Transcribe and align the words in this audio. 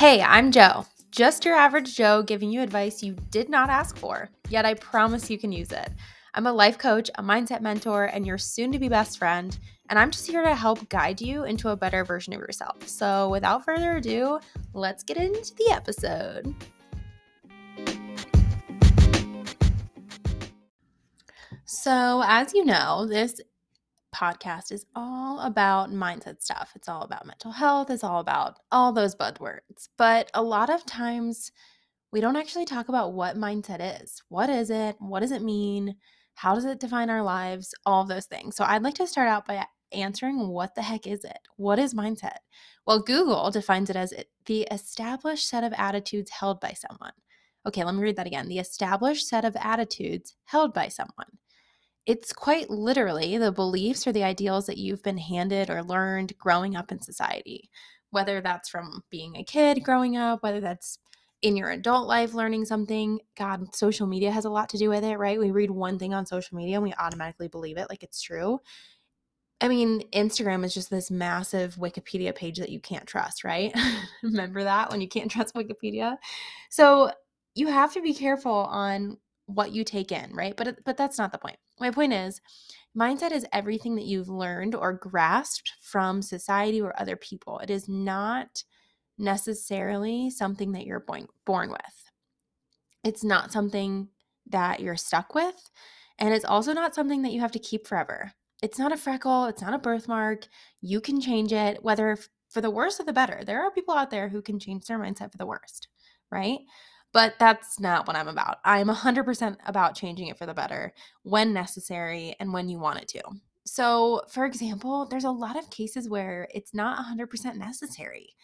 Hey, 0.00 0.22
I'm 0.22 0.50
Jo. 0.50 0.86
Just 1.10 1.44
your 1.44 1.54
average 1.54 1.94
Joe 1.94 2.22
giving 2.22 2.50
you 2.50 2.62
advice 2.62 3.02
you 3.02 3.14
did 3.28 3.50
not 3.50 3.68
ask 3.68 3.98
for, 3.98 4.30
yet 4.48 4.64
I 4.64 4.72
promise 4.72 5.28
you 5.28 5.36
can 5.36 5.52
use 5.52 5.72
it. 5.72 5.90
I'm 6.32 6.46
a 6.46 6.52
life 6.54 6.78
coach, 6.78 7.10
a 7.16 7.22
mindset 7.22 7.60
mentor, 7.60 8.06
and 8.06 8.26
your 8.26 8.38
soon 8.38 8.72
to 8.72 8.78
be 8.78 8.88
best 8.88 9.18
friend, 9.18 9.58
and 9.90 9.98
I'm 9.98 10.10
just 10.10 10.26
here 10.26 10.42
to 10.42 10.54
help 10.54 10.88
guide 10.88 11.20
you 11.20 11.44
into 11.44 11.68
a 11.68 11.76
better 11.76 12.02
version 12.02 12.32
of 12.32 12.40
yourself. 12.40 12.88
So, 12.88 13.28
without 13.28 13.62
further 13.62 13.98
ado, 13.98 14.40
let's 14.72 15.02
get 15.02 15.18
into 15.18 15.54
the 15.56 15.70
episode. 15.70 16.54
So, 21.66 22.22
as 22.24 22.54
you 22.54 22.64
know, 22.64 23.06
this 23.06 23.38
podcast 24.14 24.72
is 24.72 24.86
all 24.94 25.40
about 25.40 25.90
mindset 25.90 26.42
stuff. 26.42 26.72
It's 26.74 26.88
all 26.88 27.02
about 27.02 27.26
mental 27.26 27.52
health, 27.52 27.90
it's 27.90 28.04
all 28.04 28.20
about 28.20 28.58
all 28.72 28.92
those 28.92 29.14
buzzwords. 29.14 29.88
But 29.96 30.30
a 30.34 30.42
lot 30.42 30.70
of 30.70 30.84
times 30.86 31.52
we 32.12 32.20
don't 32.20 32.36
actually 32.36 32.64
talk 32.64 32.88
about 32.88 33.12
what 33.12 33.36
mindset 33.36 34.02
is. 34.02 34.22
What 34.28 34.50
is 34.50 34.70
it? 34.70 34.96
What 34.98 35.20
does 35.20 35.32
it 35.32 35.42
mean? 35.42 35.96
How 36.34 36.54
does 36.54 36.64
it 36.64 36.80
define 36.80 37.10
our 37.10 37.22
lives? 37.22 37.74
All 37.86 38.04
those 38.04 38.26
things. 38.26 38.56
So 38.56 38.64
I'd 38.64 38.82
like 38.82 38.94
to 38.94 39.06
start 39.06 39.28
out 39.28 39.46
by 39.46 39.64
answering 39.92 40.48
what 40.48 40.74
the 40.74 40.82
heck 40.82 41.06
is 41.06 41.24
it? 41.24 41.38
What 41.56 41.78
is 41.78 41.94
mindset? 41.94 42.38
Well, 42.86 43.00
Google 43.00 43.50
defines 43.50 43.90
it 43.90 43.96
as 43.96 44.14
the 44.46 44.62
established 44.70 45.48
set 45.48 45.64
of 45.64 45.72
attitudes 45.76 46.30
held 46.30 46.60
by 46.60 46.72
someone. 46.72 47.12
Okay, 47.66 47.84
let 47.84 47.94
me 47.94 48.02
read 48.02 48.16
that 48.16 48.26
again. 48.26 48.48
The 48.48 48.58
established 48.58 49.28
set 49.28 49.44
of 49.44 49.54
attitudes 49.56 50.34
held 50.44 50.72
by 50.72 50.88
someone. 50.88 51.26
It's 52.06 52.32
quite 52.32 52.70
literally 52.70 53.38
the 53.38 53.52
beliefs 53.52 54.06
or 54.06 54.12
the 54.12 54.24
ideals 54.24 54.66
that 54.66 54.78
you've 54.78 55.02
been 55.02 55.18
handed 55.18 55.70
or 55.70 55.82
learned 55.82 56.36
growing 56.38 56.76
up 56.76 56.90
in 56.90 57.00
society, 57.00 57.70
whether 58.10 58.40
that's 58.40 58.68
from 58.68 59.02
being 59.10 59.36
a 59.36 59.44
kid 59.44 59.84
growing 59.84 60.16
up, 60.16 60.42
whether 60.42 60.60
that's 60.60 60.98
in 61.42 61.56
your 61.56 61.70
adult 61.70 62.06
life 62.06 62.34
learning 62.34 62.64
something. 62.64 63.18
God, 63.36 63.74
social 63.74 64.06
media 64.06 64.30
has 64.30 64.44
a 64.44 64.50
lot 64.50 64.68
to 64.70 64.78
do 64.78 64.88
with 64.88 65.04
it, 65.04 65.16
right? 65.16 65.38
We 65.38 65.50
read 65.50 65.70
one 65.70 65.98
thing 65.98 66.14
on 66.14 66.26
social 66.26 66.56
media 66.56 66.76
and 66.76 66.82
we 66.82 66.94
automatically 66.94 67.48
believe 67.48 67.78
it 67.78 67.88
like 67.88 68.02
it's 68.02 68.20
true. 68.20 68.60
I 69.62 69.68
mean, 69.68 70.02
Instagram 70.12 70.64
is 70.64 70.72
just 70.72 70.88
this 70.88 71.10
massive 71.10 71.76
Wikipedia 71.76 72.34
page 72.34 72.58
that 72.58 72.70
you 72.70 72.80
can't 72.80 73.06
trust, 73.06 73.44
right? 73.44 73.74
Remember 74.22 74.64
that 74.64 74.90
when 74.90 75.02
you 75.02 75.08
can't 75.08 75.30
trust 75.30 75.54
Wikipedia? 75.54 76.16
So 76.70 77.10
you 77.54 77.66
have 77.66 77.92
to 77.92 78.00
be 78.00 78.14
careful 78.14 78.52
on 78.52 79.18
what 79.54 79.72
you 79.72 79.84
take 79.84 80.12
in, 80.12 80.32
right? 80.34 80.56
But 80.56 80.68
uh, 80.68 80.72
but 80.84 80.96
that's 80.96 81.18
not 81.18 81.32
the 81.32 81.38
point. 81.38 81.56
My 81.78 81.90
point 81.90 82.12
is 82.12 82.40
mindset 82.96 83.32
is 83.32 83.46
everything 83.52 83.94
that 83.96 84.04
you've 84.04 84.28
learned 84.28 84.74
or 84.74 84.92
grasped 84.92 85.72
from 85.82 86.22
society 86.22 86.80
or 86.80 86.98
other 87.00 87.16
people. 87.16 87.58
It 87.58 87.70
is 87.70 87.88
not 87.88 88.62
necessarily 89.18 90.30
something 90.30 90.72
that 90.72 90.86
you're 90.86 91.00
born, 91.00 91.26
born 91.44 91.70
with. 91.70 92.10
It's 93.04 93.24
not 93.24 93.52
something 93.52 94.08
that 94.48 94.80
you're 94.80 94.96
stuck 94.96 95.34
with, 95.34 95.70
and 96.18 96.34
it's 96.34 96.44
also 96.44 96.72
not 96.72 96.94
something 96.94 97.22
that 97.22 97.32
you 97.32 97.40
have 97.40 97.52
to 97.52 97.58
keep 97.58 97.86
forever. 97.86 98.32
It's 98.62 98.78
not 98.78 98.92
a 98.92 98.96
freckle, 98.96 99.46
it's 99.46 99.62
not 99.62 99.74
a 99.74 99.78
birthmark. 99.78 100.46
You 100.80 101.00
can 101.00 101.20
change 101.20 101.52
it 101.52 101.82
whether 101.82 102.18
for 102.50 102.60
the 102.60 102.70
worse 102.70 103.00
or 103.00 103.04
the 103.04 103.12
better. 103.12 103.42
There 103.44 103.62
are 103.62 103.70
people 103.70 103.94
out 103.94 104.10
there 104.10 104.28
who 104.28 104.42
can 104.42 104.58
change 104.58 104.86
their 104.86 104.98
mindset 104.98 105.30
for 105.30 105.38
the 105.38 105.46
worst, 105.46 105.88
right? 106.30 106.58
But 107.12 107.34
that's 107.38 107.80
not 107.80 108.06
what 108.06 108.16
I'm 108.16 108.28
about. 108.28 108.58
I'm 108.64 108.88
100% 108.88 109.56
about 109.66 109.96
changing 109.96 110.28
it 110.28 110.38
for 110.38 110.46
the 110.46 110.54
better 110.54 110.92
when 111.22 111.52
necessary 111.52 112.36
and 112.38 112.52
when 112.52 112.68
you 112.68 112.78
want 112.78 113.00
it 113.00 113.08
to. 113.08 113.22
So, 113.66 114.22
for 114.28 114.46
example, 114.46 115.06
there's 115.06 115.24
a 115.24 115.30
lot 115.30 115.58
of 115.58 115.70
cases 115.70 116.08
where 116.08 116.48
it's 116.54 116.72
not 116.74 117.04
100% 117.04 117.56
necessary. 117.56 118.34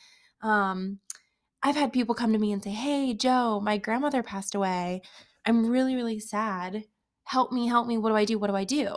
Um, 0.42 0.98
I've 1.62 1.76
had 1.76 1.92
people 1.92 2.14
come 2.14 2.32
to 2.32 2.38
me 2.38 2.52
and 2.52 2.62
say, 2.62 2.70
Hey, 2.70 3.14
Jo, 3.14 3.60
my 3.60 3.78
grandmother 3.78 4.22
passed 4.22 4.54
away. 4.54 5.02
I'm 5.44 5.66
really, 5.66 5.94
really 5.96 6.20
sad. 6.20 6.84
Help 7.24 7.52
me, 7.52 7.66
help 7.66 7.86
me. 7.88 7.98
What 7.98 8.10
do 8.10 8.16
I 8.16 8.24
do? 8.24 8.38
What 8.38 8.48
do 8.48 8.56
I 8.56 8.64
do? 8.64 8.96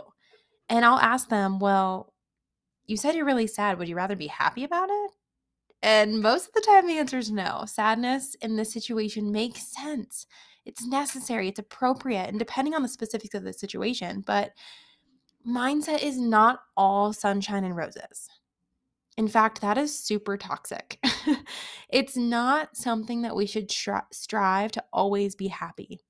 And 0.68 0.84
I'll 0.84 0.98
ask 0.98 1.28
them, 1.28 1.58
Well, 1.58 2.12
you 2.86 2.96
said 2.96 3.14
you're 3.14 3.24
really 3.24 3.46
sad. 3.46 3.78
Would 3.78 3.88
you 3.88 3.96
rather 3.96 4.16
be 4.16 4.28
happy 4.28 4.64
about 4.64 4.90
it? 4.90 5.10
And 5.82 6.20
most 6.20 6.48
of 6.48 6.52
the 6.54 6.60
time, 6.60 6.86
the 6.86 6.98
answer 6.98 7.18
is 7.18 7.30
no. 7.30 7.64
Sadness 7.66 8.34
in 8.42 8.56
this 8.56 8.72
situation 8.72 9.32
makes 9.32 9.72
sense. 9.74 10.26
It's 10.66 10.84
necessary, 10.86 11.48
it's 11.48 11.58
appropriate, 11.58 12.28
and 12.28 12.38
depending 12.38 12.74
on 12.74 12.82
the 12.82 12.88
specifics 12.88 13.34
of 13.34 13.44
the 13.44 13.52
situation. 13.52 14.22
But 14.26 14.52
mindset 15.46 16.02
is 16.02 16.18
not 16.18 16.60
all 16.76 17.12
sunshine 17.12 17.64
and 17.64 17.76
roses. 17.76 18.28
In 19.16 19.26
fact, 19.26 19.60
that 19.62 19.78
is 19.78 19.98
super 19.98 20.36
toxic. 20.36 20.98
it's 21.88 22.16
not 22.16 22.76
something 22.76 23.22
that 23.22 23.34
we 23.36 23.46
should 23.46 23.68
stri- 23.68 24.02
strive 24.12 24.72
to 24.72 24.84
always 24.92 25.34
be 25.34 25.48
happy 25.48 26.00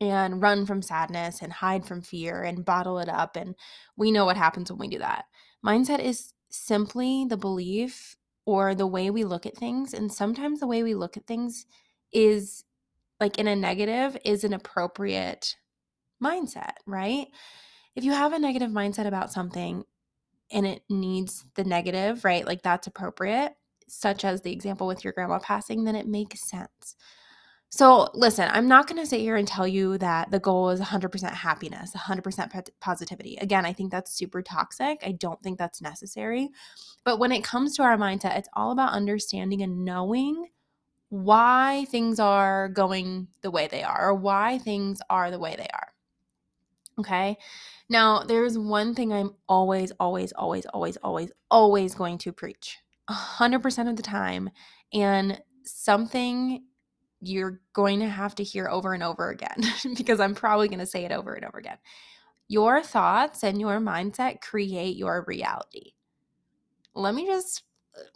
and 0.00 0.42
run 0.42 0.66
from 0.66 0.82
sadness 0.82 1.40
and 1.42 1.52
hide 1.52 1.86
from 1.86 2.02
fear 2.02 2.42
and 2.42 2.64
bottle 2.64 2.98
it 2.98 3.08
up. 3.08 3.36
And 3.36 3.54
we 3.96 4.10
know 4.10 4.24
what 4.24 4.36
happens 4.36 4.70
when 4.70 4.78
we 4.78 4.88
do 4.88 4.98
that. 4.98 5.24
Mindset 5.64 6.00
is 6.00 6.32
simply 6.50 7.24
the 7.28 7.36
belief 7.36 8.16
or 8.46 8.74
the 8.74 8.86
way 8.86 9.10
we 9.10 9.24
look 9.24 9.46
at 9.46 9.56
things. 9.56 9.94
And 9.94 10.12
sometimes 10.12 10.60
the 10.60 10.66
way 10.66 10.82
we 10.82 10.94
look 10.94 11.16
at 11.16 11.26
things 11.26 11.66
is 12.12 12.64
like 13.20 13.38
in 13.38 13.46
a 13.46 13.56
negative, 13.56 14.16
is 14.24 14.44
an 14.44 14.52
appropriate 14.52 15.56
mindset, 16.22 16.74
right? 16.86 17.28
If 17.94 18.04
you 18.04 18.12
have 18.12 18.32
a 18.32 18.38
negative 18.38 18.70
mindset 18.70 19.06
about 19.06 19.32
something 19.32 19.84
and 20.50 20.66
it 20.66 20.82
needs 20.90 21.44
the 21.54 21.64
negative, 21.64 22.24
right? 22.24 22.46
Like 22.46 22.62
that's 22.62 22.86
appropriate, 22.86 23.54
such 23.88 24.24
as 24.24 24.42
the 24.42 24.52
example 24.52 24.86
with 24.86 25.04
your 25.04 25.12
grandma 25.12 25.38
passing, 25.38 25.84
then 25.84 25.96
it 25.96 26.06
makes 26.06 26.48
sense. 26.48 26.96
So, 27.76 28.08
listen, 28.14 28.48
I'm 28.52 28.68
not 28.68 28.86
going 28.86 29.02
to 29.02 29.06
sit 29.06 29.18
here 29.18 29.34
and 29.34 29.48
tell 29.48 29.66
you 29.66 29.98
that 29.98 30.30
the 30.30 30.38
goal 30.38 30.70
is 30.70 30.80
100% 30.80 31.32
happiness, 31.32 31.90
100% 31.90 32.68
positivity. 32.78 33.36
Again, 33.38 33.66
I 33.66 33.72
think 33.72 33.90
that's 33.90 34.12
super 34.14 34.42
toxic. 34.42 35.00
I 35.04 35.10
don't 35.10 35.42
think 35.42 35.58
that's 35.58 35.82
necessary. 35.82 36.50
But 37.02 37.18
when 37.18 37.32
it 37.32 37.42
comes 37.42 37.74
to 37.74 37.82
our 37.82 37.96
mindset, 37.96 38.38
it's 38.38 38.48
all 38.52 38.70
about 38.70 38.92
understanding 38.92 39.60
and 39.60 39.84
knowing 39.84 40.50
why 41.08 41.86
things 41.90 42.20
are 42.20 42.68
going 42.68 43.26
the 43.40 43.50
way 43.50 43.66
they 43.66 43.82
are 43.82 44.10
or 44.10 44.14
why 44.14 44.58
things 44.58 45.00
are 45.10 45.32
the 45.32 45.40
way 45.40 45.56
they 45.58 45.66
are. 45.74 45.88
Okay. 47.00 47.36
Now, 47.88 48.20
there's 48.22 48.56
one 48.56 48.94
thing 48.94 49.12
I'm 49.12 49.34
always, 49.48 49.90
always, 49.98 50.30
always, 50.30 50.64
always, 50.66 50.96
always, 50.98 51.32
always 51.50 51.96
going 51.96 52.18
to 52.18 52.30
preach 52.30 52.78
100% 53.10 53.90
of 53.90 53.96
the 53.96 54.02
time. 54.02 54.50
And 54.92 55.42
something 55.64 56.62
you're 57.28 57.60
going 57.72 58.00
to 58.00 58.08
have 58.08 58.34
to 58.36 58.44
hear 58.44 58.68
over 58.68 58.94
and 58.94 59.02
over 59.02 59.30
again 59.30 59.62
because 59.96 60.20
I'm 60.20 60.34
probably 60.34 60.68
going 60.68 60.80
to 60.80 60.86
say 60.86 61.04
it 61.04 61.12
over 61.12 61.34
and 61.34 61.44
over 61.44 61.58
again. 61.58 61.78
Your 62.48 62.82
thoughts 62.82 63.42
and 63.42 63.60
your 63.60 63.78
mindset 63.78 64.40
create 64.40 64.96
your 64.96 65.24
reality. 65.26 65.92
Let 66.94 67.14
me 67.14 67.26
just 67.26 67.62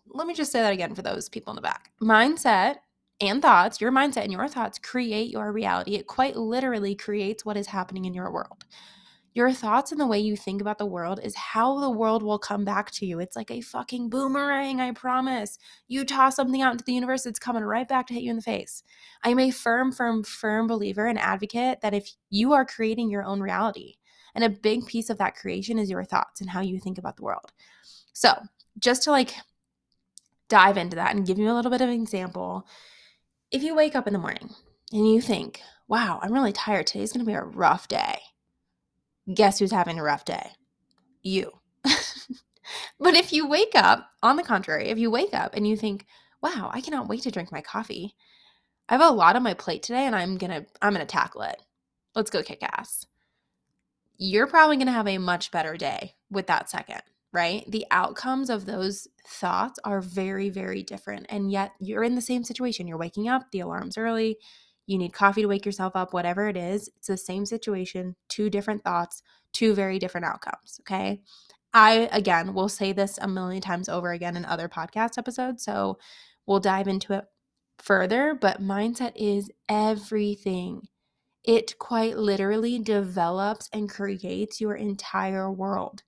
let 0.08 0.26
me 0.26 0.34
just 0.34 0.50
say 0.50 0.60
that 0.60 0.72
again 0.72 0.94
for 0.94 1.02
those 1.02 1.28
people 1.28 1.52
in 1.52 1.56
the 1.56 1.62
back. 1.62 1.92
Mindset 2.02 2.76
and 3.20 3.42
thoughts, 3.42 3.80
your 3.80 3.92
mindset 3.92 4.24
and 4.24 4.32
your 4.32 4.48
thoughts 4.48 4.78
create 4.78 5.30
your 5.30 5.52
reality. 5.52 5.94
It 5.94 6.06
quite 6.06 6.36
literally 6.36 6.94
creates 6.94 7.44
what 7.44 7.56
is 7.56 7.66
happening 7.66 8.04
in 8.04 8.14
your 8.14 8.30
world. 8.30 8.64
Your 9.34 9.52
thoughts 9.52 9.92
and 9.92 10.00
the 10.00 10.06
way 10.06 10.18
you 10.18 10.36
think 10.36 10.60
about 10.60 10.78
the 10.78 10.86
world 10.86 11.20
is 11.22 11.34
how 11.34 11.78
the 11.78 11.90
world 11.90 12.22
will 12.22 12.38
come 12.38 12.64
back 12.64 12.90
to 12.92 13.06
you. 13.06 13.20
It's 13.20 13.36
like 13.36 13.50
a 13.50 13.60
fucking 13.60 14.08
boomerang, 14.08 14.80
I 14.80 14.92
promise. 14.92 15.58
You 15.86 16.04
toss 16.04 16.36
something 16.36 16.62
out 16.62 16.72
into 16.72 16.84
the 16.84 16.94
universe, 16.94 17.26
it's 17.26 17.38
coming 17.38 17.62
right 17.62 17.86
back 17.86 18.06
to 18.08 18.14
hit 18.14 18.22
you 18.22 18.30
in 18.30 18.36
the 18.36 18.42
face. 18.42 18.82
I 19.22 19.28
am 19.30 19.38
a 19.38 19.50
firm, 19.50 19.92
firm, 19.92 20.24
firm 20.24 20.66
believer 20.66 21.06
and 21.06 21.18
advocate 21.18 21.82
that 21.82 21.94
if 21.94 22.10
you 22.30 22.52
are 22.52 22.64
creating 22.64 23.10
your 23.10 23.24
own 23.24 23.40
reality, 23.40 23.94
and 24.34 24.44
a 24.44 24.50
big 24.50 24.86
piece 24.86 25.10
of 25.10 25.18
that 25.18 25.34
creation 25.34 25.78
is 25.78 25.90
your 25.90 26.04
thoughts 26.04 26.40
and 26.40 26.50
how 26.50 26.60
you 26.60 26.78
think 26.78 26.98
about 26.98 27.16
the 27.16 27.24
world. 27.24 27.52
So, 28.12 28.34
just 28.78 29.02
to 29.04 29.10
like 29.10 29.34
dive 30.48 30.76
into 30.76 30.96
that 30.96 31.14
and 31.14 31.26
give 31.26 31.38
you 31.38 31.50
a 31.50 31.54
little 31.54 31.70
bit 31.70 31.80
of 31.80 31.88
an 31.88 32.00
example, 32.00 32.66
if 33.50 33.62
you 33.62 33.74
wake 33.74 33.96
up 33.96 34.06
in 34.06 34.12
the 34.12 34.18
morning 34.18 34.50
and 34.92 35.10
you 35.10 35.20
think, 35.20 35.60
wow, 35.88 36.20
I'm 36.22 36.32
really 36.32 36.52
tired, 36.52 36.86
today's 36.86 37.12
gonna 37.12 37.24
be 37.24 37.32
a 37.32 37.42
rough 37.42 37.88
day 37.88 38.20
guess 39.32 39.58
who's 39.58 39.72
having 39.72 39.98
a 39.98 40.02
rough 40.02 40.24
day? 40.24 40.50
You. 41.22 41.52
but 41.84 43.14
if 43.14 43.32
you 43.32 43.48
wake 43.48 43.74
up, 43.74 44.08
on 44.22 44.36
the 44.36 44.42
contrary, 44.42 44.88
if 44.88 44.98
you 44.98 45.10
wake 45.10 45.34
up 45.34 45.54
and 45.54 45.66
you 45.66 45.76
think, 45.76 46.06
wow, 46.42 46.70
I 46.72 46.80
cannot 46.80 47.08
wait 47.08 47.22
to 47.22 47.30
drink 47.30 47.52
my 47.52 47.60
coffee. 47.60 48.14
I 48.88 48.94
have 48.94 49.02
a 49.02 49.14
lot 49.14 49.36
on 49.36 49.42
my 49.42 49.54
plate 49.54 49.82
today 49.82 50.06
and 50.06 50.16
I'm 50.16 50.38
going 50.38 50.50
to 50.50 50.66
I'm 50.80 50.94
going 50.94 51.06
to 51.06 51.10
tackle 51.10 51.42
it. 51.42 51.60
Let's 52.14 52.30
go 52.30 52.42
kick 52.42 52.62
ass. 52.62 53.06
You're 54.16 54.46
probably 54.46 54.76
going 54.76 54.86
to 54.86 54.92
have 54.92 55.06
a 55.06 55.18
much 55.18 55.50
better 55.50 55.76
day 55.76 56.14
with 56.30 56.46
that 56.48 56.70
second, 56.70 57.02
right? 57.32 57.64
The 57.70 57.86
outcomes 57.90 58.50
of 58.50 58.64
those 58.66 59.06
thoughts 59.26 59.78
are 59.84 60.00
very 60.00 60.48
very 60.48 60.82
different 60.82 61.26
and 61.28 61.52
yet 61.52 61.72
you're 61.80 62.02
in 62.04 62.14
the 62.14 62.22
same 62.22 62.44
situation. 62.44 62.88
You're 62.88 62.98
waking 62.98 63.28
up, 63.28 63.50
the 63.52 63.60
alarm's 63.60 63.98
early, 63.98 64.38
you 64.88 64.98
need 64.98 65.12
coffee 65.12 65.42
to 65.42 65.48
wake 65.48 65.64
yourself 65.64 65.94
up, 65.94 66.12
whatever 66.12 66.48
it 66.48 66.56
is, 66.56 66.90
it's 66.96 67.06
the 67.06 67.16
same 67.16 67.46
situation, 67.46 68.16
two 68.28 68.50
different 68.50 68.82
thoughts, 68.82 69.22
two 69.52 69.74
very 69.74 70.00
different 70.00 70.26
outcomes. 70.26 70.80
Okay. 70.80 71.20
I, 71.72 72.08
again, 72.10 72.54
will 72.54 72.68
say 72.68 72.92
this 72.92 73.18
a 73.20 73.28
million 73.28 73.60
times 73.60 73.88
over 73.88 74.10
again 74.10 74.36
in 74.36 74.44
other 74.44 74.68
podcast 74.68 75.18
episodes. 75.18 75.62
So 75.62 75.98
We'll 76.48 76.60
dive 76.60 76.88
into 76.88 77.12
it 77.12 77.26
further, 77.78 78.34
but 78.34 78.62
mindset 78.62 79.12
is 79.14 79.50
everything. 79.68 80.88
It 81.44 81.78
quite 81.78 82.16
literally 82.16 82.78
develops 82.78 83.68
and 83.70 83.88
creates 83.88 84.58
your 84.58 84.74
entire 84.74 85.52
world. 85.52 86.04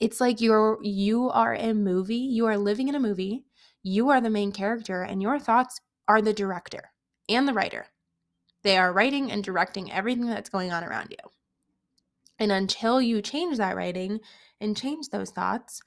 It's 0.00 0.18
like 0.18 0.40
you're 0.40 0.78
you 0.82 1.28
are 1.28 1.54
a 1.54 1.74
movie, 1.74 2.16
you 2.16 2.46
are 2.46 2.56
living 2.56 2.88
in 2.88 2.94
a 2.94 3.00
movie, 3.00 3.44
you 3.82 4.08
are 4.08 4.20
the 4.22 4.30
main 4.30 4.50
character 4.50 5.02
and 5.02 5.20
your 5.20 5.38
thoughts 5.38 5.78
are 6.08 6.22
the 6.22 6.32
director 6.32 6.90
and 7.28 7.46
the 7.46 7.52
writer. 7.52 7.86
They 8.62 8.76
are 8.76 8.92
writing 8.92 9.30
and 9.30 9.42
directing 9.42 9.90
everything 9.90 10.26
that's 10.26 10.50
going 10.50 10.72
on 10.72 10.84
around 10.84 11.10
you. 11.10 11.30
And 12.38 12.50
until 12.50 13.00
you 13.00 13.22
change 13.22 13.58
that 13.58 13.76
writing 13.76 14.20
and 14.60 14.76
change 14.76 15.08
those 15.08 15.30
thoughts, 15.30 15.82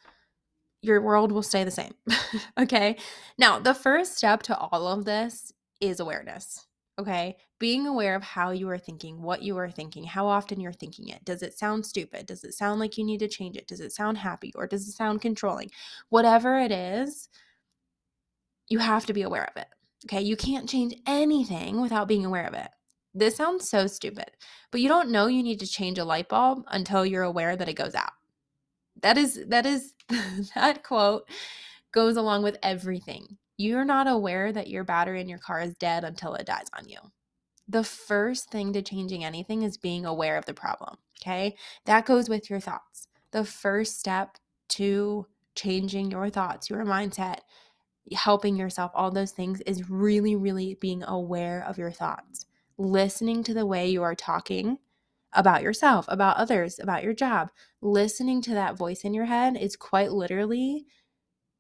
your 0.82 1.02
world 1.02 1.32
will 1.32 1.44
stay 1.44 1.64
the 1.64 1.72
same. 1.72 1.94
okay. 2.58 2.98
Now, 3.38 3.60
the 3.60 3.74
first 3.74 4.18
step 4.18 4.44
to 4.44 4.58
all 4.58 4.88
of 4.88 5.06
this 5.06 5.52
is 5.82 6.00
awareness. 6.00 6.66
Okay. 6.98 7.38
Being 7.60 7.88
aware 7.88 8.16
of 8.16 8.24
how 8.24 8.52
you 8.52 8.70
are 8.70 8.78
thinking, 8.78 9.22
what 9.22 9.42
you 9.42 9.58
are 9.58 9.70
thinking, 9.70 10.04
how 10.06 10.28
often 10.28 10.62
you're 10.62 10.72
thinking 10.72 11.10
it. 11.10 11.26
Does 11.26 11.42
it 11.42 11.58
sound 11.58 11.86
stupid? 11.86 12.26
Does 12.26 12.44
it 12.44 12.54
sound 12.54 12.80
like 12.80 12.98
you 12.98 13.04
need 13.04 13.20
to 13.20 13.28
change 13.28 13.58
it? 13.58 13.68
Does 13.68 13.82
it 13.82 13.92
sound 13.92 14.18
happy 14.18 14.52
or 14.56 14.68
does 14.68 14.88
it 14.88 14.94
sound 14.94 15.22
controlling? 15.22 15.72
Whatever 16.10 16.60
it 16.60 16.72
is, 16.72 17.28
you 18.70 18.80
have 18.80 19.06
to 19.08 19.14
be 19.14 19.24
aware 19.24 19.50
of 19.54 19.62
it. 19.62 19.68
Okay. 20.06 20.22
You 20.22 20.36
can't 20.36 20.70
change 20.70 20.96
anything 21.08 21.82
without 21.82 22.08
being 22.08 22.26
aware 22.26 22.46
of 22.48 22.54
it. 22.54 22.70
This 23.14 23.38
sounds 23.38 23.70
so 23.70 23.88
stupid, 23.88 24.32
but 24.72 24.82
you 24.82 24.90
don't 24.90 25.10
know 25.10 25.28
you 25.28 25.42
need 25.42 25.62
to 25.62 25.68
change 25.68 25.98
a 25.98 26.04
light 26.04 26.28
bulb 26.28 26.64
until 26.68 27.06
you're 27.06 27.24
aware 27.24 27.56
that 27.56 27.70
it 27.70 27.74
goes 27.76 27.96
out. 27.96 28.12
That 29.02 29.18
is, 29.18 29.42
that 29.48 29.66
is, 29.66 29.94
that 30.56 30.84
quote 30.84 31.30
goes 31.94 32.18
along 32.18 32.44
with 32.44 32.58
everything. 32.62 33.38
You're 33.58 33.86
not 33.86 34.08
aware 34.08 34.52
that 34.52 34.68
your 34.68 34.84
battery 34.84 35.22
in 35.22 35.30
your 35.30 35.40
car 35.40 35.62
is 35.62 35.76
dead 35.76 36.04
until 36.04 36.36
it 36.36 36.46
dies 36.46 36.68
on 36.78 36.90
you. 36.90 37.00
The 37.70 37.86
first 37.86 38.52
thing 38.52 38.74
to 38.74 38.82
changing 38.82 39.24
anything 39.24 39.64
is 39.64 39.78
being 39.78 40.06
aware 40.06 40.38
of 40.38 40.46
the 40.46 40.54
problem. 40.54 40.98
Okay. 41.22 41.56
That 41.86 42.06
goes 42.06 42.28
with 42.28 42.50
your 42.50 42.60
thoughts. 42.60 43.08
The 43.32 43.46
first 43.46 43.98
step 43.98 44.38
to 44.70 45.26
changing 45.56 46.12
your 46.12 46.30
thoughts, 46.30 46.70
your 46.70 46.84
mindset, 46.84 47.40
helping 48.14 48.56
yourself, 48.56 48.92
all 48.94 49.12
those 49.12 49.32
things 49.32 49.62
is 49.62 49.90
really, 49.90 50.36
really 50.36 50.76
being 50.76 51.04
aware 51.04 51.64
of 51.68 51.78
your 51.78 51.92
thoughts, 51.92 52.46
listening 52.78 53.44
to 53.44 53.54
the 53.54 53.66
way 53.66 53.88
you 53.90 54.04
are 54.04 54.16
talking 54.16 54.78
about 55.34 55.64
yourself, 55.64 56.06
about 56.08 56.38
others, 56.38 56.80
about 56.80 57.04
your 57.04 57.14
job. 57.14 57.52
Listening 57.82 58.42
to 58.44 58.54
that 58.54 58.78
voice 58.78 59.04
in 59.04 59.14
your 59.14 59.26
head 59.26 59.58
is 59.58 59.76
quite 59.76 60.12
literally 60.12 60.86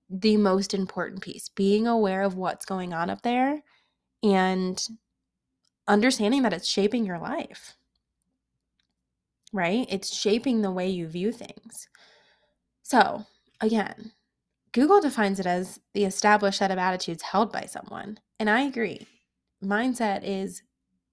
the 0.09 0.37
most 0.37 0.73
important 0.73 1.21
piece. 1.21 1.49
Being 1.49 1.87
aware 1.87 2.23
of 2.23 2.35
what's 2.35 2.65
going 2.65 2.93
on 2.93 3.09
up 3.09 3.21
there 3.23 3.63
and 4.23 4.81
understanding 5.87 6.43
that 6.43 6.53
it's 6.53 6.67
shaping 6.67 7.05
your 7.05 7.19
life, 7.19 7.75
right? 9.53 9.87
It's 9.89 10.13
shaping 10.15 10.61
the 10.61 10.71
way 10.71 10.89
you 10.89 11.07
view 11.07 11.31
things. 11.31 11.87
So, 12.83 13.25
again, 13.61 14.11
Google 14.75 14.99
defines 14.99 15.39
it 15.39 15.45
as 15.45 15.79
the 15.93 16.03
established 16.03 16.57
set 16.57 16.69
of 16.69 16.77
attitudes 16.77 17.23
held 17.23 17.49
by 17.49 17.61
someone. 17.61 18.17
And 18.41 18.49
I 18.49 18.63
agree. 18.63 19.07
Mindset 19.63 20.19
is 20.21 20.63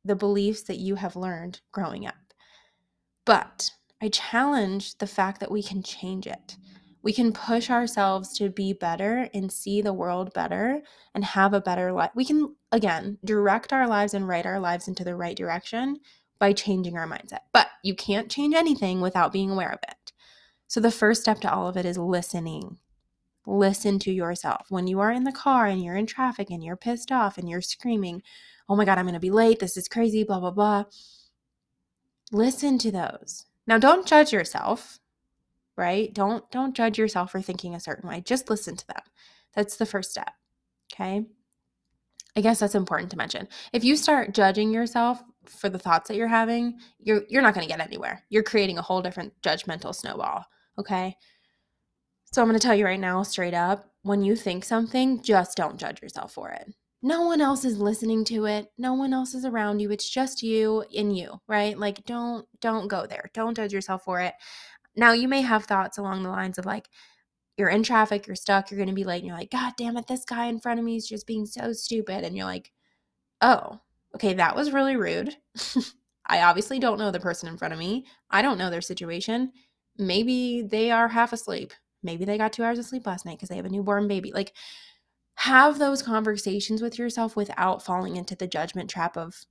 the 0.05 0.17
beliefs 0.17 0.63
that 0.63 0.79
you 0.79 0.97
have 0.97 1.15
learned 1.15 1.61
growing 1.71 2.05
up. 2.05 2.17
But 3.25 3.71
I 4.03 4.09
challenge 4.09 4.99
the 4.99 5.07
fact 5.07 5.39
that 5.39 5.53
we 5.53 5.63
can 5.63 5.81
change 5.81 6.27
it. 6.27 6.57
We 7.05 7.13
can 7.13 7.33
push 7.33 7.71
ourselves 7.71 8.37
to 8.39 8.51
be 8.51 8.73
better 8.73 9.29
and 9.33 9.53
see 9.53 9.81
the 9.81 9.93
world 9.93 10.35
better 10.35 10.83
and 11.15 11.25
have 11.25 11.55
a 11.55 11.61
better 11.61 11.93
life. 11.93 12.11
We 12.17 12.25
can, 12.25 12.57
again, 12.73 13.19
direct 13.25 13.73
our 13.73 13.87
lives 13.87 14.13
and 14.13 14.27
write 14.27 14.45
our 14.45 14.59
lives 14.59 14.89
into 14.89 15.05
the 15.05 15.15
right 15.15 15.37
direction 15.37 16.01
by 16.41 16.53
changing 16.53 16.99
our 16.99 17.07
mindset. 17.07 17.43
But 17.53 17.69
you 17.85 17.95
can't 17.95 18.29
change 18.29 18.57
anything 18.57 19.01
without 19.01 19.33
being 19.33 19.53
aware 19.53 19.71
of 19.71 19.79
it. 19.89 20.13
So 20.67 20.81
the 20.81 20.91
first 20.91 21.21
step 21.21 21.41
to 21.43 21.53
all 21.55 21.69
of 21.69 21.77
it 21.77 21.87
is 21.87 21.97
listening. 21.97 22.79
Listen 23.47 23.99
to 24.01 24.13
yourself. 24.13 24.67
When 24.69 24.87
you 24.87 25.01
are 25.01 25.11
in 25.11 25.25
the 25.25 25.33
car 25.33 25.67
and 25.67 25.83
you're 25.83 25.97
in 25.97 26.07
traffic 26.07 26.51
and 26.51 26.63
you're 26.63 26.77
pissed 26.77 27.11
off 27.11 27.39
and 27.39 27.49
you're 27.49 27.61
screaming, 27.61 28.23
oh 28.69 28.77
my 28.77 28.85
God, 28.85 28.99
I'm 28.99 29.05
going 29.05 29.15
to 29.15 29.21
be 29.21 29.31
late. 29.31 29.59
This 29.59 29.77
is 29.77 29.89
crazy, 29.89 30.23
blah, 30.25 30.41
blah, 30.41 30.51
blah 30.51 30.85
listen 32.33 32.79
to 32.79 32.91
those. 32.91 33.47
Now 33.67 33.79
don't 33.79 34.07
judge 34.07 34.33
yourself, 34.33 34.99
right? 35.77 36.13
Don't 36.13 36.51
don't 36.51 36.75
judge 36.75 36.99
yourself 36.99 37.31
for 37.31 37.41
thinking 37.41 37.75
a 37.75 37.81
certain 37.81 38.09
way. 38.09 38.23
Just 38.23 38.51
listen 38.51 38.75
to 38.77 38.87
them. 38.89 39.03
That's 39.55 39.77
the 39.77 39.87
first 39.87 40.11
step. 40.11 40.33
Okay? 40.93 41.25
I 42.35 42.41
guess 42.41 42.61
that's 42.61 42.75
important 42.75 43.11
to 43.11 43.17
mention. 43.17 43.47
If 43.73 43.85
you 43.85 43.95
start 43.95 44.33
judging 44.35 44.73
yourself 44.73 45.23
for 45.45 45.69
the 45.69 45.79
thoughts 45.79 46.09
that 46.09 46.17
you're 46.17 46.27
having, 46.27 46.79
you're 46.99 47.23
you're 47.29 47.43
not 47.43 47.55
going 47.55 47.67
to 47.67 47.73
get 47.73 47.85
anywhere. 47.85 48.25
You're 48.31 48.43
creating 48.43 48.79
a 48.79 48.83
whole 48.83 49.03
different 49.03 49.33
judgmental 49.43 49.95
snowball, 49.95 50.45
okay? 50.79 51.17
So 52.33 52.41
I'm 52.41 52.49
going 52.49 52.59
to 52.59 52.67
tell 52.67 52.75
you 52.75 52.87
right 52.87 52.99
now 52.99 53.23
straight 53.23 53.53
up, 53.53 53.91
when 54.05 54.23
you 54.23 54.35
think 54.37 54.65
something, 54.65 55.23
just 55.23 55.55
don't 55.55 55.77
judge 55.77 56.01
yourself 56.01 56.33
for 56.33 56.49
it. 56.49 56.67
No 57.03 57.23
one 57.23 57.43
else 57.43 57.65
is 57.65 57.79
listening 57.79 58.25
to 58.27 58.47
it. 58.47 58.73
No 58.79 58.95
one 58.95 59.13
else 59.13 59.35
is 59.35 59.45
around 59.45 59.81
you. 59.81 59.91
It's 59.91 60.09
just 60.09 60.43
you 60.43 60.83
and 60.97 61.17
you 61.17 61.41
right? 61.47 61.77
Like 61.77 62.05
don't 62.05 62.47
don't 62.61 62.89
go 62.89 63.07
there. 63.07 63.31
Don't 63.35 63.57
judge 63.57 63.73
yourself 63.73 64.05
for 64.05 64.21
it. 64.21 64.35
Now 64.97 65.13
you 65.13 65.29
may 65.29 65.43
have 65.43 65.65
thoughts 65.65 65.99
along 65.99 66.23
the 66.23 66.31
lines 66.31 66.59
of 66.59 66.65
like 66.65 66.89
you're 67.59 67.69
in 67.69 67.83
traffic 67.83 68.27
you're 68.27 68.35
stuck 68.35 68.71
you're 68.71 68.79
going 68.79 68.89
to 68.89 68.95
be 68.95 69.05
late 69.05 69.19
and 69.19 69.27
you're 69.27 69.37
like 69.37 69.51
god 69.51 69.75
damn 69.77 69.99
it 69.99 70.07
this 70.07 70.25
guy 70.25 70.47
in 70.47 70.59
front 70.59 70.81
of 70.81 70.87
me 70.87 70.97
is 70.97 71.09
just 71.09 71.27
being 71.27 71.45
so 71.45 71.73
stupid. 71.73 72.25
And 72.25 72.37
you're 72.37 72.47
like 72.47 72.73
oh 73.43 73.81
okay 74.15 74.33
that 74.35 74.57
was 74.57 74.73
really 74.73 74.97
rude. 74.97 75.37
I 76.27 76.43
obviously 76.43 76.79
don't 76.79 76.99
know 76.99 77.11
the 77.11 77.21
person 77.21 77.49
in 77.49 77.59
front 77.59 77.75
of 77.75 77.81
me. 77.81 78.07
I 78.31 78.43
don't 78.43 78.59
know 78.59 78.71
their 78.71 78.81
situation. 78.81 79.53
Maybe 79.99 80.63
they 80.63 80.91
are 80.91 81.09
half 81.09 81.33
asleep 81.33 81.73
maybe 82.03 82.25
they 82.25 82.39
got 82.39 82.53
two 82.53 82.65
hours 82.65 82.79
of 82.79 82.85
sleep 82.85 83.07
last 83.07 83.25
night 83.25 83.39
because 83.39 83.49
they 83.49 83.57
have 83.57 83.67
a 83.67 83.71
newborn 83.71 84.09
baby 84.09 84.33
like 84.33 84.53
have 85.37 85.79
those 85.79 86.03
conversations 86.03 86.83
with 86.83 86.99
yourself 86.99 87.37
without 87.37 87.83
falling 87.83 88.17
into 88.17 88.37
the 88.37 88.47
judgment 88.47 88.89
trap 88.91 89.17
of, 89.17 89.45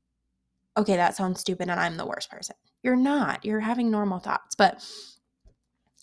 okay, 0.77 0.95
that 0.95 1.15
sounds 1.15 1.39
stupid 1.39 1.69
and 1.69 1.79
I'm 1.79 1.97
the 1.97 2.05
worst 2.05 2.29
person. 2.29 2.55
You're 2.83 2.95
not. 2.95 3.43
You're 3.43 3.59
having 3.59 3.91
normal 3.91 4.19
thoughts. 4.19 4.55
But 4.55 4.83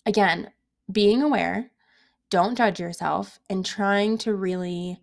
again, 0.05 0.51
being 0.91 1.21
aware, 1.21 1.71
don't 2.29 2.55
judge 2.55 2.79
yourself, 2.79 3.39
and 3.49 3.65
trying 3.65 4.17
to 4.19 4.35
really 4.35 4.99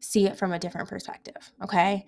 see 0.00 0.26
it 0.26 0.36
from 0.36 0.52
a 0.52 0.58
different 0.58 0.88
perspective. 0.88 1.52
Okay. 1.62 2.04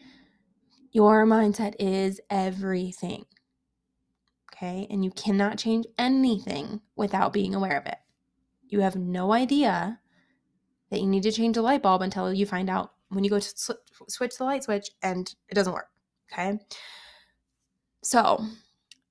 Your 0.92 1.24
mindset 1.24 1.74
is 1.78 2.20
everything. 2.30 3.24
Okay. 4.52 4.88
And 4.90 5.04
you 5.04 5.12
cannot 5.12 5.58
change 5.58 5.86
anything 5.98 6.80
without 6.96 7.32
being 7.32 7.54
aware 7.54 7.78
of 7.78 7.86
it. 7.86 7.98
You 8.70 8.80
have 8.80 8.96
no 8.96 9.32
idea 9.32 10.00
that 10.90 11.00
you 11.00 11.06
need 11.06 11.24
to 11.24 11.32
change 11.32 11.56
a 11.56 11.62
light 11.62 11.82
bulb 11.82 12.02
until 12.02 12.32
you 12.32 12.46
find 12.46 12.70
out 12.70 12.92
when 13.08 13.24
you 13.24 13.30
go 13.30 13.40
to 13.40 13.48
sw- 13.48 14.08
switch 14.08 14.36
the 14.38 14.44
light 14.44 14.64
switch 14.64 14.90
and 15.02 15.32
it 15.48 15.54
doesn't 15.54 15.72
work. 15.72 15.88
Okay. 16.32 16.58
So 18.02 18.44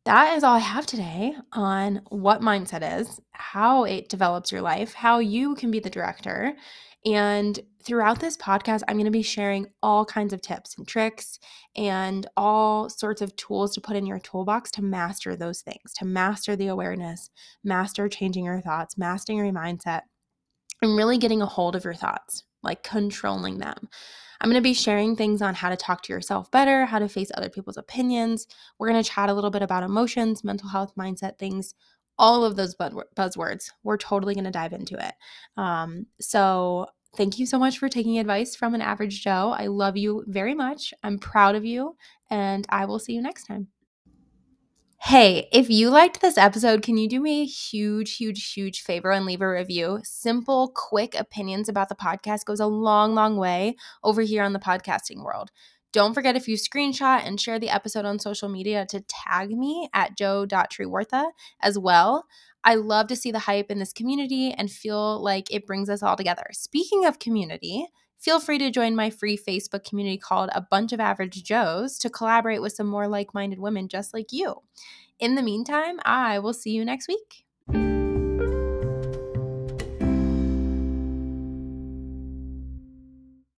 that 0.06 0.38
is 0.38 0.44
all 0.44 0.56
I 0.56 0.60
have 0.60 0.86
today 0.86 1.36
on 1.52 2.02
what 2.10 2.42
mindset 2.42 3.00
is, 3.00 3.20
how 3.32 3.84
it 3.84 4.10
develops 4.10 4.52
your 4.52 4.62
life, 4.62 4.94
how 4.94 5.20
you 5.20 5.56
can 5.56 5.72
be 5.72 5.80
the 5.80 5.90
director. 5.90 6.54
And 7.06 7.60
throughout 7.84 8.20
this 8.20 8.36
podcast, 8.36 8.82
I'm 8.88 8.96
going 8.96 9.06
to 9.06 9.12
be 9.12 9.22
sharing 9.22 9.68
all 9.82 10.06
kinds 10.06 10.34
of 10.34 10.42
tips 10.42 10.78
and 10.78 10.88
tricks 10.88 11.40
and 11.76 12.28
all 12.36 12.90
sorts 12.90 13.22
of 13.22 13.36
tools 13.36 13.74
to 13.76 13.82
put 13.82 13.96
in 13.96 14.06
your 14.06 14.20
toolbox 14.20 14.72
to 14.72 14.82
master 14.82 15.36
those 15.36 15.62
things, 15.62 15.94
to 15.98 16.06
master 16.06 16.56
the 16.56 16.68
awareness, 16.68 17.30
master 17.64 18.10
changing 18.10 18.46
your 18.46 18.62
thoughts, 18.62 18.98
mastering 18.98 19.38
your 19.38 19.52
mindset, 19.52 20.02
and 20.82 20.96
really 20.96 21.18
getting 21.18 21.42
a 21.42 21.46
hold 21.46 21.76
of 21.76 21.84
your 21.84 21.94
thoughts, 21.94 22.44
like 22.64 22.84
controlling 22.84 23.60
them. 23.60 23.90
I'm 24.42 24.50
going 24.50 24.62
to 24.62 24.68
be 24.68 24.74
sharing 24.74 25.16
things 25.16 25.42
on 25.42 25.56
how 25.56 25.70
to 25.70 25.76
talk 25.76 26.02
to 26.04 26.14
yourself 26.14 26.50
better, 26.52 26.86
how 26.86 27.00
to 27.00 27.10
face 27.10 27.32
other 27.36 27.50
people's 27.50 27.78
opinions. 27.78 28.48
We're 28.78 28.90
going 28.90 29.04
to 29.04 29.10
chat 29.10 29.30
a 29.30 29.34
little 29.34 29.50
bit 29.50 29.62
about 29.62 29.84
emotions, 29.84 30.44
mental 30.44 30.70
health, 30.70 30.94
mindset 30.98 31.38
things, 31.38 31.74
all 32.18 32.46
of 32.46 32.56
those 32.56 32.76
buzzwords. 32.76 33.70
We're 33.84 33.98
totally 33.98 34.34
going 34.34 34.46
to 34.46 34.52
dive 34.52 34.74
into 34.74 34.96
it. 34.96 35.14
Um, 35.58 36.06
so, 36.20 36.88
thank 37.16 37.40
you 37.40 37.46
so 37.46 37.58
much 37.58 37.80
for 37.80 37.90
taking 37.90 38.20
advice 38.20 38.56
from 38.56 38.76
an 38.76 38.82
average 38.82 39.24
Joe. 39.24 39.56
I 39.58 39.68
love 39.68 39.98
you 39.98 40.24
very 40.28 40.54
much. 40.54 40.94
I'm 41.04 41.18
proud 41.18 41.56
of 41.56 41.66
you, 41.66 41.96
and 42.30 42.66
I 42.70 42.86
will 42.86 43.00
see 43.00 43.14
you 43.14 43.22
next 43.22 43.46
time. 43.46 43.68
Hey, 45.02 45.48
if 45.54 45.70
you 45.70 45.90
liked 45.90 46.20
this 46.20 46.38
episode, 46.38 46.82
can 46.82 46.98
you 46.98 47.08
do 47.08 47.22
me 47.22 47.42
a 47.42 47.46
huge, 47.46 48.18
huge, 48.18 48.52
huge 48.52 48.82
favor 48.82 49.12
and 49.12 49.26
leave 49.26 49.42
a 49.42 49.50
review? 49.50 50.02
Simple, 50.04 50.74
quick 50.76 51.16
opinions 51.18 51.70
about 51.70 51.88
the 51.88 51.96
podcast 51.96 52.44
goes 52.44 52.60
a 52.60 52.68
long, 52.68 53.16
long 53.16 53.38
way 53.38 53.78
over 54.04 54.22
here 54.22 54.44
on 54.44 54.52
the 54.52 54.60
podcasting 54.60 55.24
world. 55.24 55.52
Don't 55.94 56.14
forget 56.14 56.36
if 56.36 56.50
you 56.50 56.58
screenshot 56.58 57.26
and 57.26 57.40
share 57.40 57.60
the 57.60 57.70
episode 57.70 58.04
on 58.04 58.20
social 58.20 58.50
media 58.50 58.86
to 58.90 59.00
tag 59.08 59.52
me 59.52 59.90
at 59.94 60.18
jo.trewartha 60.18 61.32
as 61.62 61.80
well. 61.80 62.26
I 62.66 62.76
love 62.76 63.08
to 63.08 63.16
see 63.16 63.32
the 63.32 63.40
hype 63.40 63.72
in 63.72 63.80
this 63.80 63.94
community 63.94 64.52
and 64.52 64.70
feel 64.70 65.24
like 65.24 65.48
it 65.50 65.66
brings 65.66 65.90
us 65.90 66.04
all 66.04 66.18
together. 66.18 66.46
Speaking 66.52 67.06
of 67.06 67.20
community, 67.20 67.88
Feel 68.20 68.42
free 68.42 68.58
to 68.58 68.70
join 68.70 68.96
my 68.96 69.10
free 69.10 69.38
Facebook 69.38 69.88
community 69.88 70.18
called 70.18 70.50
A 70.54 70.62
Bunch 70.62 70.92
of 70.92 71.00
Average 71.00 71.42
Joes 71.44 71.98
to 72.00 72.10
collaborate 72.10 72.62
with 72.62 72.74
some 72.74 72.88
more 72.88 73.08
like 73.08 73.34
minded 73.34 73.60
women 73.60 73.88
just 73.88 74.14
like 74.14 74.34
you. 74.34 74.62
In 75.20 75.36
the 75.36 75.42
meantime, 75.42 76.00
I 76.04 76.40
will 76.40 76.54
see 76.54 76.72
you 76.72 76.84
next 76.84 77.08
week. 77.08 77.46